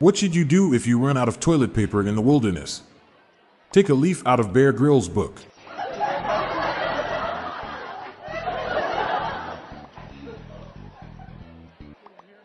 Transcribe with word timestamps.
What 0.00 0.16
should 0.16 0.34
you 0.34 0.46
do 0.46 0.72
if 0.72 0.86
you 0.86 0.98
run 0.98 1.18
out 1.18 1.28
of 1.28 1.40
toilet 1.40 1.74
paper 1.74 2.00
in 2.00 2.14
the 2.14 2.22
wilderness? 2.22 2.84
Take 3.70 3.90
a 3.90 3.94
leaf 3.94 4.26
out 4.26 4.40
of 4.40 4.50
Bear 4.50 4.72
Grylls' 4.72 5.10
book. 5.10 5.42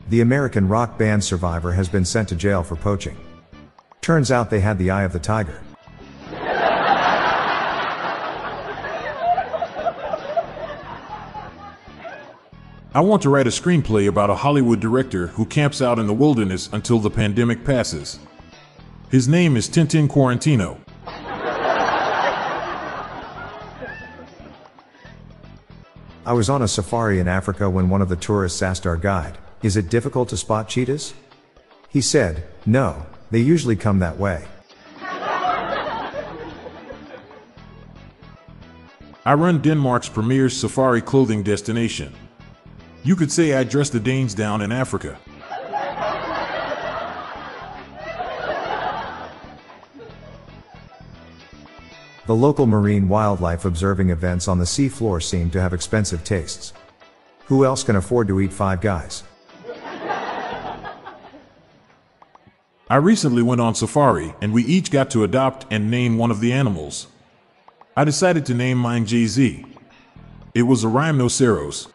The 0.09 0.19
American 0.19 0.67
rock 0.67 0.97
band 0.97 1.23
Survivor 1.23 1.71
has 1.71 1.87
been 1.87 2.03
sent 2.03 2.27
to 2.27 2.35
jail 2.35 2.61
for 2.61 2.75
poaching. 2.75 3.15
Turns 4.01 4.31
out 4.31 4.49
they 4.49 4.59
had 4.59 4.77
the 4.77 4.91
eye 4.91 5.03
of 5.03 5.13
the 5.13 5.19
tiger. 5.19 5.61
I 12.95 13.01
want 13.01 13.21
to 13.23 13.29
write 13.29 13.45
a 13.45 13.49
screenplay 13.49 14.07
about 14.07 14.29
a 14.29 14.35
Hollywood 14.35 14.79
director 14.79 15.27
who 15.27 15.45
camps 15.45 15.81
out 15.81 15.99
in 15.99 16.07
the 16.07 16.13
wilderness 16.13 16.69
until 16.71 16.97
the 16.97 17.09
pandemic 17.09 17.65
passes. 17.65 18.19
His 19.09 19.27
name 19.27 19.57
is 19.57 19.67
Quentin 19.67 20.07
Quarantino. 20.07 20.79
I 26.25 26.31
was 26.31 26.49
on 26.49 26.61
a 26.61 26.69
safari 26.69 27.19
in 27.19 27.27
Africa 27.27 27.69
when 27.69 27.89
one 27.89 28.01
of 28.01 28.07
the 28.07 28.15
tourists 28.15 28.61
asked 28.61 28.87
our 28.87 28.95
guide, 28.95 29.37
Is 29.61 29.75
it 29.75 29.89
difficult 29.89 30.29
to 30.29 30.37
spot 30.37 30.69
cheetahs? 30.69 31.13
He 31.89 31.99
said, 31.99 32.47
No, 32.65 33.07
they 33.29 33.39
usually 33.39 33.75
come 33.75 33.99
that 33.99 34.17
way. 34.17 34.45
I 39.25 39.33
run 39.33 39.59
Denmark's 39.61 40.07
premier 40.07 40.47
safari 40.47 41.01
clothing 41.01 41.43
destination. 41.43 42.15
You 43.05 43.15
could 43.15 43.31
say 43.31 43.53
I 43.53 43.63
dress 43.63 43.91
the 43.91 43.99
Danes 43.99 44.33
down 44.33 44.63
in 44.63 44.71
Africa. 44.71 45.19
The 52.25 52.33
local 52.33 52.65
marine 52.65 53.07
wildlife 53.07 53.63
observing 53.63 54.09
events 54.09 54.47
on 54.47 54.57
the 54.57 54.65
sea 54.65 54.89
floor 54.89 55.21
seem 55.21 55.51
to 55.51 55.61
have 55.61 55.71
expensive 55.71 56.23
tastes. 56.23 56.73
Who 57.45 57.63
else 57.63 57.83
can 57.83 57.95
afford 57.95 58.27
to 58.29 58.41
eat 58.41 58.51
five 58.51 58.81
guys? 58.81 59.21
I 62.89 62.95
recently 62.95 63.43
went 63.43 63.61
on 63.61 63.75
safari 63.75 64.33
and 64.41 64.51
we 64.51 64.65
each 64.65 64.89
got 64.89 65.11
to 65.11 65.23
adopt 65.23 65.67
and 65.69 65.91
name 65.91 66.17
one 66.17 66.31
of 66.31 66.39
the 66.39 66.51
animals. 66.51 67.05
I 67.95 68.03
decided 68.03 68.47
to 68.47 68.55
name 68.55 68.79
mine 68.79 69.05
Jay 69.05 69.27
Z. 69.27 69.63
It 70.55 70.63
was 70.63 70.83
a 70.83 70.87
rhinoceros. 70.87 71.89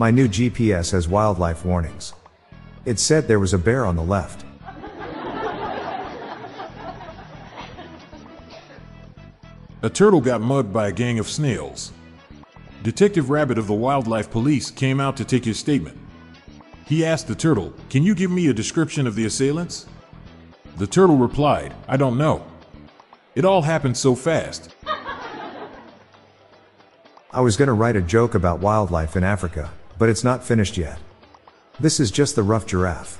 My 0.00 0.10
new 0.10 0.28
GPS 0.28 0.92
has 0.92 1.08
wildlife 1.08 1.62
warnings. 1.62 2.14
It 2.86 2.98
said 2.98 3.28
there 3.28 3.38
was 3.38 3.52
a 3.52 3.58
bear 3.58 3.84
on 3.84 3.96
the 3.96 4.02
left. 4.02 4.46
A 9.82 9.90
turtle 9.90 10.22
got 10.22 10.40
mugged 10.40 10.72
by 10.72 10.88
a 10.88 10.92
gang 10.92 11.18
of 11.18 11.28
snails. 11.28 11.92
Detective 12.82 13.28
Rabbit 13.28 13.58
of 13.58 13.66
the 13.66 13.74
Wildlife 13.74 14.30
Police 14.30 14.70
came 14.70 15.00
out 15.00 15.18
to 15.18 15.24
take 15.26 15.44
his 15.44 15.58
statement. 15.58 15.98
He 16.86 17.04
asked 17.04 17.28
the 17.28 17.34
turtle, 17.34 17.74
Can 17.90 18.02
you 18.02 18.14
give 18.14 18.30
me 18.30 18.48
a 18.48 18.54
description 18.54 19.06
of 19.06 19.14
the 19.14 19.26
assailants? 19.26 19.84
The 20.78 20.86
turtle 20.86 21.18
replied, 21.18 21.74
I 21.86 21.98
don't 21.98 22.16
know. 22.16 22.46
It 23.34 23.44
all 23.44 23.60
happened 23.60 23.98
so 23.98 24.14
fast. 24.14 24.74
I 27.32 27.42
was 27.42 27.58
gonna 27.58 27.74
write 27.74 27.96
a 27.96 28.00
joke 28.00 28.34
about 28.34 28.60
wildlife 28.60 29.14
in 29.14 29.24
Africa, 29.24 29.70
but 30.00 30.08
it's 30.08 30.24
not 30.24 30.42
finished 30.42 30.78
yet. 30.78 30.98
This 31.78 32.00
is 32.00 32.10
just 32.10 32.34
the 32.34 32.42
rough 32.42 32.66
giraffe. 32.66 33.18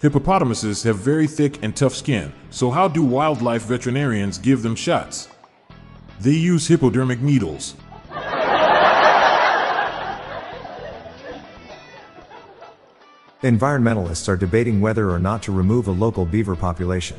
Hippopotamuses 0.00 0.82
have 0.84 0.96
very 0.96 1.26
thick 1.26 1.62
and 1.62 1.76
tough 1.76 1.94
skin, 1.94 2.32
so 2.48 2.70
how 2.70 2.88
do 2.88 3.02
wildlife 3.02 3.64
veterinarians 3.64 4.38
give 4.38 4.62
them 4.62 4.74
shots? 4.74 5.28
They 6.18 6.30
use 6.30 6.66
hypodermic 6.66 7.20
needles. 7.20 7.74
Environmentalists 13.42 14.28
are 14.28 14.36
debating 14.36 14.80
whether 14.80 15.10
or 15.10 15.18
not 15.18 15.42
to 15.42 15.52
remove 15.52 15.88
a 15.88 15.92
local 15.92 16.24
beaver 16.24 16.56
population. 16.56 17.18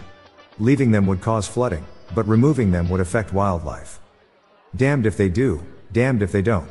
Leaving 0.58 0.90
them 0.90 1.06
would 1.06 1.22
cause 1.22 1.48
flooding, 1.48 1.86
but 2.16 2.28
removing 2.28 2.72
them 2.72 2.90
would 2.90 3.02
affect 3.02 3.32
wildlife. 3.32 4.00
Damned 4.76 5.06
if 5.06 5.16
they 5.16 5.30
do, 5.30 5.64
damned 5.92 6.22
if 6.22 6.32
they 6.32 6.42
don't. 6.42 6.70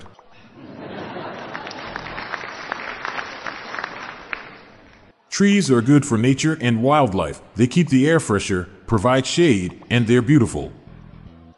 Trees 5.30 5.70
are 5.70 5.82
good 5.82 6.06
for 6.06 6.16
nature 6.16 6.56
and 6.60 6.82
wildlife. 6.82 7.40
They 7.56 7.66
keep 7.66 7.88
the 7.88 8.08
air 8.08 8.20
fresher, 8.20 8.68
provide 8.86 9.26
shade, 9.26 9.82
and 9.90 10.06
they're 10.06 10.22
beautiful. 10.22 10.72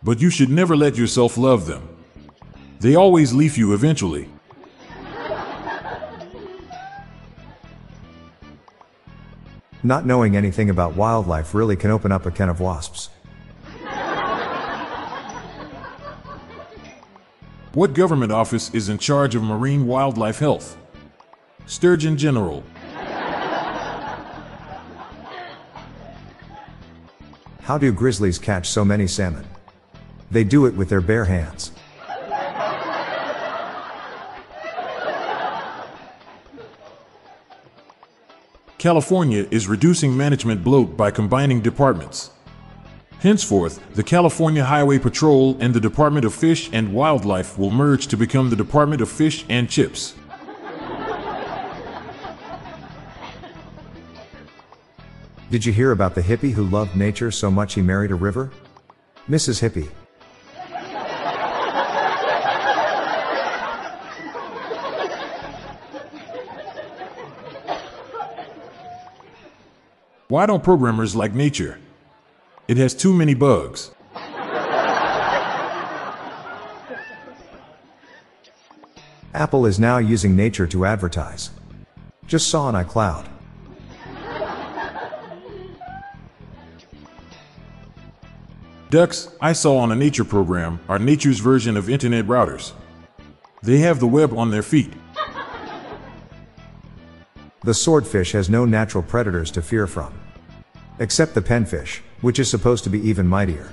But 0.03 0.21
you 0.21 0.31
should 0.31 0.49
never 0.49 0.77
let 0.77 0.97
yourself 0.97 1.37
love 1.37 1.67
them. 1.67 1.89
They 2.81 2.95
always 2.95 3.35
leave 3.35 3.59
you 3.59 3.75
eventually. 3.75 4.31
Not 9.83 10.07
knowing 10.07 10.37
anything 10.37 10.71
about 10.71 10.97
wildlife 10.97 11.55
really 11.55 11.77
can 11.77 11.91
open 11.91 12.13
up 12.13 12.25
a 12.25 12.31
can 12.31 12.49
of 12.49 12.61
wasps. 12.61 13.11
What 17.77 17.93
government 17.93 18.33
office 18.33 18.73
is 18.73 18.89
in 18.89 18.97
charge 18.97 19.35
of 19.35 19.43
marine 19.43 19.87
wildlife 19.87 20.39
health? 20.39 20.79
Sturgeon 21.67 22.17
General. 22.17 22.65
How 27.61 27.77
do 27.77 27.93
grizzlies 27.93 28.39
catch 28.39 28.71
so 28.71 28.83
many 28.83 29.07
salmon? 29.07 29.45
They 30.31 30.43
do 30.43 30.65
it 30.65 30.75
with 30.75 30.89
their 30.89 31.03
bare 31.03 31.27
hands. 31.27 31.73
California 38.79 39.47
is 39.51 39.69
reducing 39.69 40.17
management 40.17 40.65
bloat 40.65 40.97
by 40.97 41.11
combining 41.11 41.61
departments. 41.61 42.31
Henceforth, 43.21 43.81
the 43.95 44.03
California 44.03 44.63
Highway 44.63 44.99
Patrol 44.99 45.57
and 45.59 45.73
the 45.73 45.81
Department 45.81 46.27
of 46.27 46.35
Fish 46.35 46.69
and 46.73 46.93
Wildlife 46.93 47.59
will 47.59 47.71
merge 47.71 48.09
to 48.09 48.17
become 48.17 48.51
the 48.51 48.57
Department 48.57 49.01
of 49.01 49.09
Fish 49.09 49.47
and 49.49 49.71
Chips. 49.71 50.15
Did 55.51 55.65
you 55.65 55.73
hear 55.73 55.93
about 55.93 56.15
the 56.15 56.23
hippie 56.23 56.53
who 56.53 56.65
loved 56.65 56.95
nature 56.95 57.31
so 57.31 57.51
much 57.51 57.75
he 57.75 57.81
married 57.81 58.11
a 58.11 58.15
river? 58.15 58.51
Mrs. 59.31 59.63
Hippie. 59.63 59.89
Why 70.29 70.45
don't 70.45 70.63
programmers 70.63 71.17
like 71.17 71.33
nature? 71.33 71.79
It 72.69 72.77
has 72.79 72.95
too 72.95 73.13
many 73.13 73.35
bugs. 73.35 73.93
Apple 79.33 79.67
is 79.67 79.79
now 79.79 79.99
using 79.99 80.35
nature 80.35 80.67
to 80.67 80.85
advertise. 80.85 81.51
Just 82.27 82.49
saw 82.49 82.65
on 82.65 82.75
iCloud. 82.75 83.29
Ducks, 88.91 89.29
I 89.41 89.53
saw 89.53 89.79
on 89.79 89.93
a 89.93 89.97
nature 89.97 90.25
program, 90.25 90.81
are 90.89 90.99
nature's 90.99 91.39
version 91.39 91.77
of 91.77 91.91
internet 91.91 92.27
routers. 92.27 92.73
They 93.63 93.79
have 93.79 94.01
the 94.01 94.07
web 94.07 94.33
on 94.33 94.51
their 94.51 94.63
feet. 94.63 94.93
The 97.63 97.75
swordfish 97.75 98.33
has 98.33 98.49
no 98.49 98.65
natural 98.65 99.03
predators 99.03 99.51
to 99.53 99.63
fear 99.63 99.87
from. 99.87 100.15
Except 100.99 101.35
the 101.35 101.43
penfish, 101.43 102.01
which 102.21 102.39
is 102.39 102.51
supposed 102.51 102.85
to 102.85 102.91
be 102.91 103.01
even 103.09 103.27
mightier. 103.27 103.71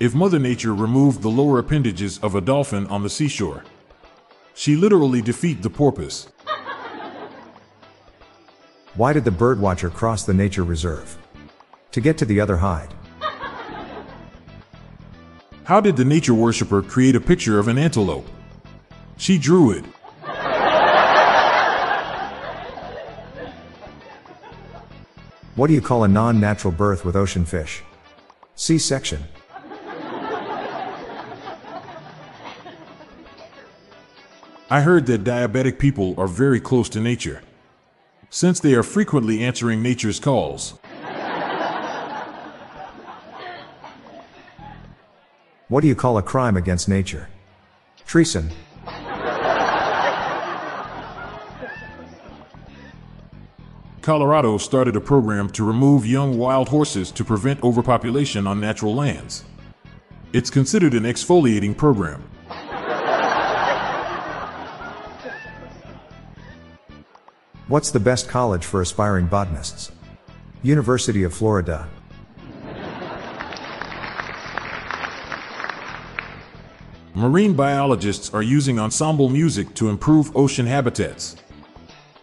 If 0.00 0.14
Mother 0.14 0.38
Nature 0.38 0.74
removed 0.74 1.20
the 1.20 1.28
lower 1.28 1.58
appendages 1.58 2.18
of 2.20 2.34
a 2.34 2.40
dolphin 2.40 2.86
on 2.86 3.02
the 3.02 3.10
seashore, 3.10 3.64
she 4.54 4.74
literally 4.74 5.20
defeat 5.20 5.60
the 5.60 5.68
porpoise. 5.68 6.28
Why 8.94 9.12
did 9.12 9.24
the 9.24 9.30
birdwatcher 9.30 9.92
cross 9.92 10.24
the 10.24 10.32
nature 10.32 10.64
reserve? 10.64 11.18
To 11.92 12.00
get 12.00 12.16
to 12.18 12.24
the 12.24 12.40
other 12.40 12.56
hide. 12.56 12.94
How 15.64 15.80
did 15.80 15.96
the 15.96 16.04
nature 16.04 16.34
worshiper 16.34 16.82
create 16.82 17.14
a 17.14 17.20
picture 17.20 17.58
of 17.58 17.68
an 17.68 17.78
antelope? 17.78 18.26
She 19.18 19.38
drew 19.38 19.70
it. 19.70 19.84
What 25.60 25.66
do 25.66 25.74
you 25.74 25.82
call 25.82 26.04
a 26.04 26.08
non 26.08 26.40
natural 26.40 26.72
birth 26.72 27.04
with 27.04 27.14
ocean 27.14 27.44
fish? 27.44 27.82
C 28.54 28.78
section. 28.78 29.24
I 34.70 34.80
heard 34.80 35.04
that 35.04 35.22
diabetic 35.22 35.78
people 35.78 36.14
are 36.16 36.26
very 36.26 36.60
close 36.60 36.88
to 36.88 36.98
nature, 36.98 37.42
since 38.30 38.58
they 38.58 38.72
are 38.72 38.82
frequently 38.82 39.44
answering 39.44 39.82
nature's 39.82 40.18
calls. 40.18 40.78
What 45.68 45.82
do 45.82 45.88
you 45.88 45.94
call 45.94 46.16
a 46.16 46.22
crime 46.22 46.56
against 46.56 46.88
nature? 46.88 47.28
Treason. 48.06 48.50
Colorado 54.02 54.56
started 54.56 54.96
a 54.96 55.00
program 55.00 55.50
to 55.50 55.62
remove 55.62 56.06
young 56.06 56.38
wild 56.38 56.70
horses 56.70 57.10
to 57.12 57.22
prevent 57.22 57.62
overpopulation 57.62 58.46
on 58.46 58.58
natural 58.58 58.94
lands. 58.94 59.44
It's 60.32 60.48
considered 60.48 60.94
an 60.94 61.02
exfoliating 61.02 61.76
program. 61.76 62.22
What's 67.68 67.90
the 67.90 68.00
best 68.00 68.26
college 68.26 68.64
for 68.64 68.80
aspiring 68.80 69.26
botanists? 69.26 69.92
University 70.62 71.22
of 71.22 71.34
Florida. 71.34 71.86
Marine 77.14 77.52
biologists 77.52 78.32
are 78.32 78.42
using 78.42 78.78
ensemble 78.78 79.28
music 79.28 79.74
to 79.74 79.90
improve 79.90 80.34
ocean 80.34 80.66
habitats. 80.66 81.36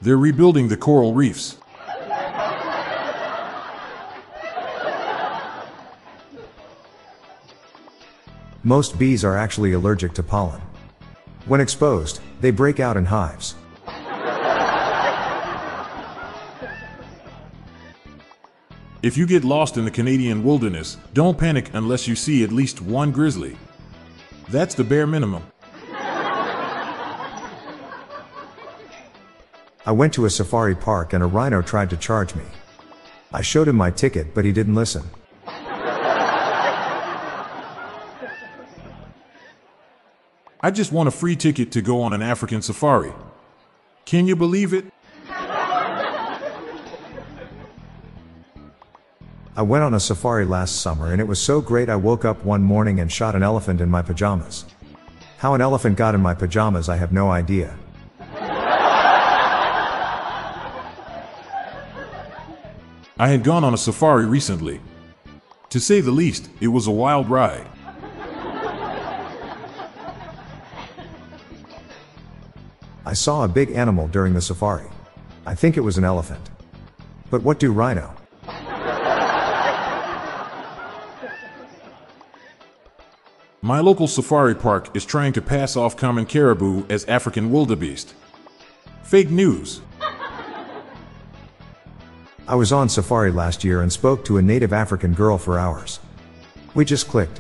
They're 0.02 0.18
rebuilding 0.18 0.70
the 0.70 0.78
coral 0.78 1.14
reefs. 1.14 1.58
Most 8.68 9.00
bees 9.00 9.24
are 9.24 9.38
actually 9.38 9.72
allergic 9.72 10.12
to 10.16 10.22
pollen. 10.22 10.60
When 11.46 11.62
exposed, 11.62 12.20
they 12.42 12.52
break 12.52 12.82
out 12.82 12.98
in 12.98 13.06
hives. 13.06 13.56
If 19.02 19.16
you 19.16 19.26
get 19.26 19.46
lost 19.46 19.78
in 19.78 19.86
the 19.86 19.92
Canadian 19.92 20.44
wilderness, 20.44 20.98
don't 21.14 21.38
panic 21.38 21.70
unless 21.76 22.10
you 22.10 22.16
see 22.18 22.44
at 22.44 22.52
least 22.52 22.82
one 22.82 23.14
grizzly. 23.14 23.56
That's 24.50 24.76
the 24.76 24.84
bare 24.84 25.08
minimum. 25.08 25.44
I 29.86 29.92
went 29.94 30.14
to 30.16 30.26
a 30.26 30.30
safari 30.30 30.76
park 30.76 31.14
and 31.14 31.24
a 31.24 31.26
rhino 31.26 31.62
tried 31.62 31.90
to 31.92 31.96
charge 31.96 32.36
me. 32.36 32.44
I 33.32 33.42
showed 33.42 33.70
him 33.70 33.78
my 33.78 33.92
ticket, 33.92 34.36
but 34.36 34.44
he 34.44 34.52
didn't 34.52 34.76
listen. 34.76 35.04
I 40.60 40.72
just 40.72 40.92
want 40.92 41.08
a 41.08 41.12
free 41.12 41.36
ticket 41.36 41.72
to 41.74 41.84
go 41.84 42.02
on 42.02 42.14
an 42.14 42.24
African 42.24 42.64
safari. 42.64 43.14
Can 44.06 44.26
you 44.26 44.36
believe 44.36 44.74
it? 44.74 44.86
I 49.56 49.62
went 49.62 49.84
on 49.84 49.94
a 49.94 50.00
safari 50.00 50.46
last 50.46 50.82
summer 50.82 51.12
and 51.12 51.22
it 51.22 51.28
was 51.28 51.40
so 51.40 51.62
great 51.62 51.90
I 51.90 51.96
woke 51.96 52.26
up 52.26 52.44
one 52.44 52.64
morning 52.64 53.00
and 53.00 53.12
shot 53.12 53.36
an 53.36 53.44
elephant 53.44 53.82
in 53.82 53.90
my 53.90 54.02
pajamas. 54.02 54.66
How 55.38 55.54
an 55.54 55.62
elephant 55.62 55.96
got 55.96 56.16
in 56.16 56.22
my 56.22 56.34
pajamas, 56.34 56.90
I 56.90 56.96
have 56.96 57.12
no 57.12 57.30
idea. 57.30 57.78
I 63.20 63.28
had 63.30 63.44
gone 63.44 63.64
on 63.64 63.76
a 63.76 63.78
safari 63.78 64.26
recently. 64.26 64.80
To 65.70 65.80
say 65.80 66.02
the 66.02 66.12
least, 66.12 66.50
it 66.60 66.70
was 66.70 66.88
a 66.88 66.92
wild 66.92 67.30
ride. 67.30 67.68
I 73.08 73.14
saw 73.14 73.46
a 73.46 73.48
big 73.48 73.72
animal 73.72 74.10
during 74.10 74.34
the 74.34 74.42
safari. 74.42 74.90
I 75.46 75.56
think 75.56 75.78
it 75.78 75.80
was 75.80 75.98
an 75.98 76.04
elephant. 76.04 76.50
But 77.30 77.42
what 77.42 77.58
do 77.58 77.72
rhino? 77.72 78.14
My 83.62 83.80
local 83.80 84.10
safari 84.10 84.56
park 84.56 84.94
is 84.94 85.06
trying 85.06 85.32
to 85.32 85.42
pass 85.42 85.78
off 85.78 85.96
common 85.96 86.26
caribou 86.26 86.84
as 86.90 87.06
African 87.06 87.50
wildebeest. 87.50 88.14
Fake 89.04 89.30
news. 89.30 89.80
I 92.46 92.56
was 92.56 92.74
on 92.74 92.90
safari 92.90 93.32
last 93.32 93.64
year 93.64 93.84
and 93.84 93.94
spoke 93.94 94.26
to 94.26 94.36
a 94.36 94.42
native 94.42 94.74
African 94.74 95.14
girl 95.14 95.38
for 95.38 95.58
hours. 95.58 96.02
We 96.76 96.84
just 96.84 97.08
clicked. 97.08 97.40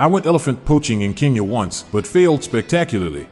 I 0.00 0.06
went 0.06 0.26
elephant 0.26 0.64
poaching 0.64 1.00
in 1.00 1.12
Kenya 1.12 1.42
once, 1.42 1.82
but 1.82 2.06
failed 2.06 2.44
spectacularly. 2.44 3.28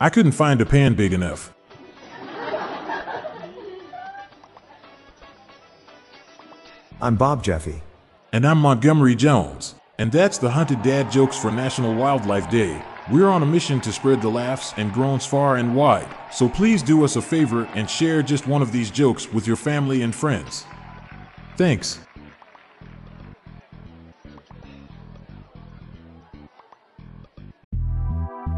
I 0.00 0.10
couldn't 0.10 0.32
find 0.32 0.60
a 0.60 0.66
pan 0.66 0.94
big 0.94 1.12
enough. 1.12 1.54
I'm 7.00 7.14
Bob 7.14 7.44
Jeffy. 7.44 7.82
And 8.32 8.44
I'm 8.44 8.58
Montgomery 8.58 9.14
Jones. 9.14 9.76
And 9.98 10.10
that's 10.10 10.38
the 10.38 10.50
Hunted 10.50 10.82
Dad 10.82 11.12
Jokes 11.12 11.38
for 11.38 11.52
National 11.52 11.94
Wildlife 11.94 12.50
Day. 12.50 12.82
We're 13.12 13.28
on 13.28 13.44
a 13.44 13.46
mission 13.46 13.80
to 13.82 13.92
spread 13.92 14.20
the 14.20 14.28
laughs 14.28 14.74
and 14.76 14.92
groans 14.92 15.24
far 15.24 15.56
and 15.56 15.76
wide. 15.76 16.08
So 16.32 16.48
please 16.48 16.82
do 16.82 17.04
us 17.04 17.14
a 17.14 17.22
favor 17.22 17.68
and 17.74 17.88
share 17.88 18.20
just 18.22 18.48
one 18.48 18.62
of 18.62 18.72
these 18.72 18.90
jokes 18.90 19.32
with 19.32 19.46
your 19.46 19.56
family 19.56 20.02
and 20.02 20.12
friends. 20.12 20.64
Thanks. 21.56 22.00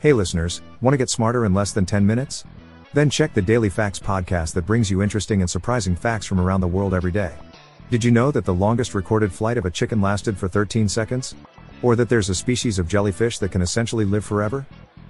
Hey 0.00 0.14
listeners, 0.14 0.62
want 0.80 0.94
to 0.94 0.98
get 0.98 1.10
smarter 1.10 1.44
in 1.44 1.52
less 1.52 1.72
than 1.72 1.84
10 1.84 2.06
minutes? 2.06 2.44
Then 2.94 3.10
check 3.10 3.34
the 3.34 3.42
Daily 3.42 3.68
Facts 3.68 3.98
podcast 3.98 4.54
that 4.54 4.64
brings 4.64 4.90
you 4.90 5.02
interesting 5.02 5.42
and 5.42 5.50
surprising 5.50 5.94
facts 5.94 6.24
from 6.24 6.40
around 6.40 6.62
the 6.62 6.68
world 6.68 6.94
every 6.94 7.12
day. 7.12 7.34
Did 7.90 8.02
you 8.02 8.10
know 8.10 8.30
that 8.30 8.46
the 8.46 8.54
longest 8.54 8.94
recorded 8.94 9.30
flight 9.30 9.58
of 9.58 9.66
a 9.66 9.70
chicken 9.70 10.00
lasted 10.00 10.38
for 10.38 10.48
13 10.48 10.88
seconds? 10.88 11.34
Or 11.82 11.96
that 11.96 12.08
there's 12.08 12.30
a 12.30 12.34
species 12.34 12.78
of 12.78 12.88
jellyfish 12.88 13.36
that 13.40 13.52
can 13.52 13.60
essentially 13.60 14.06
live 14.06 14.24
forever? 14.24 14.66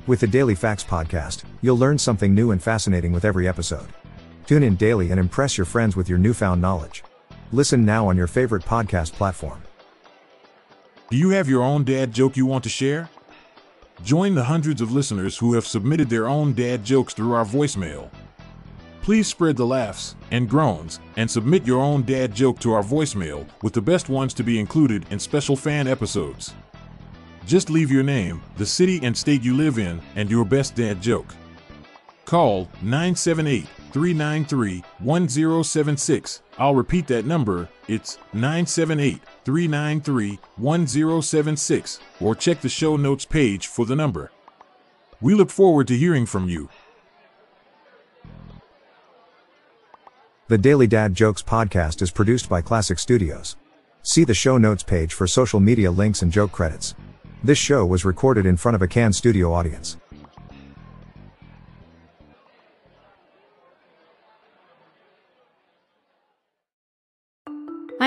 With 0.08 0.18
the 0.18 0.26
Daily 0.26 0.56
Facts 0.56 0.82
podcast, 0.82 1.44
you'll 1.60 1.78
learn 1.78 1.96
something 1.96 2.34
new 2.34 2.50
and 2.50 2.60
fascinating 2.60 3.12
with 3.12 3.24
every 3.24 3.46
episode. 3.46 3.90
Tune 4.44 4.64
in 4.64 4.74
daily 4.74 5.12
and 5.12 5.20
impress 5.20 5.56
your 5.56 5.66
friends 5.66 5.94
with 5.94 6.08
your 6.08 6.18
newfound 6.18 6.60
knowledge. 6.60 7.04
Listen 7.52 7.84
now 7.84 8.08
on 8.08 8.16
your 8.16 8.26
favorite 8.26 8.64
podcast 8.64 9.12
platform. 9.12 9.62
Do 11.10 11.16
you 11.16 11.30
have 11.30 11.48
your 11.48 11.62
own 11.62 11.84
dad 11.84 12.12
joke 12.12 12.36
you 12.36 12.44
want 12.44 12.64
to 12.64 12.70
share? 12.70 13.08
Join 14.02 14.34
the 14.34 14.44
hundreds 14.44 14.80
of 14.80 14.92
listeners 14.92 15.36
who 15.36 15.52
have 15.52 15.66
submitted 15.66 16.08
their 16.08 16.26
own 16.26 16.54
dad 16.54 16.84
jokes 16.84 17.12
through 17.12 17.34
our 17.34 17.44
voicemail. 17.44 18.10
Please 19.02 19.26
spread 19.26 19.56
the 19.56 19.66
laughs 19.66 20.16
and 20.30 20.48
groans 20.48 21.00
and 21.16 21.30
submit 21.30 21.66
your 21.66 21.80
own 21.80 22.02
dad 22.02 22.34
joke 22.34 22.58
to 22.60 22.72
our 22.72 22.82
voicemail, 22.82 23.46
with 23.62 23.74
the 23.74 23.82
best 23.82 24.08
ones 24.08 24.32
to 24.34 24.42
be 24.42 24.58
included 24.58 25.04
in 25.10 25.18
special 25.18 25.54
fan 25.54 25.86
episodes. 25.86 26.54
Just 27.46 27.68
leave 27.68 27.90
your 27.90 28.02
name, 28.02 28.42
the 28.56 28.66
city 28.66 29.00
and 29.02 29.16
state 29.16 29.42
you 29.42 29.54
live 29.54 29.78
in, 29.78 30.00
and 30.16 30.30
your 30.30 30.44
best 30.44 30.74
dad 30.74 31.00
joke. 31.02 31.34
Call 32.24 32.70
978 32.82 33.66
393 33.92 34.82
1076. 35.00 36.42
I'll 36.58 36.74
repeat 36.74 37.06
that 37.08 37.26
number. 37.26 37.68
It's 37.88 38.18
978 38.32 39.20
393 39.44 40.38
1076, 40.56 42.00
or 42.20 42.34
check 42.34 42.60
the 42.60 42.68
show 42.68 42.96
notes 42.96 43.24
page 43.24 43.66
for 43.66 43.86
the 43.86 43.96
number. 43.96 44.30
We 45.20 45.34
look 45.34 45.50
forward 45.50 45.86
to 45.88 45.96
hearing 45.96 46.26
from 46.26 46.48
you. 46.48 46.68
The 50.48 50.58
Daily 50.58 50.86
Dad 50.86 51.14
Jokes 51.14 51.42
podcast 51.42 52.02
is 52.02 52.10
produced 52.10 52.48
by 52.48 52.60
Classic 52.60 52.98
Studios. 52.98 53.56
See 54.02 54.24
the 54.24 54.34
show 54.34 54.58
notes 54.58 54.82
page 54.82 55.14
for 55.14 55.26
social 55.26 55.60
media 55.60 55.90
links 55.90 56.22
and 56.22 56.32
joke 56.32 56.50
credits. 56.50 56.94
This 57.44 57.58
show 57.58 57.86
was 57.86 58.04
recorded 58.04 58.46
in 58.46 58.56
front 58.56 58.74
of 58.74 58.82
a 58.82 58.88
Can 58.88 59.12
studio 59.12 59.52
audience. 59.52 59.96